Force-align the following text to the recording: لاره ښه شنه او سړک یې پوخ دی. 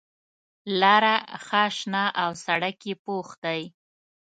لاره 0.79 1.15
ښه 1.45 1.63
شنه 1.77 2.03
او 2.21 2.29
سړک 2.45 2.77
یې 2.89 2.93
پوخ 3.05 3.27
دی. 3.43 3.61